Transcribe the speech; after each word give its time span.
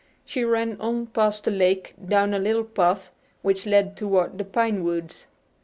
She 0.25 0.43
ran 0.43 0.77
on 0.81 1.05
past 1.05 1.43
the 1.43 1.51
lake 1.51 1.93
down 2.03 2.33
a 2.33 2.39
little 2.39 2.63
path 2.63 3.11
which 3.43 3.67
led 3.67 3.95
toward 3.95 4.39
the 4.39 4.43
pine 4.45 4.83
woods. 4.83 5.27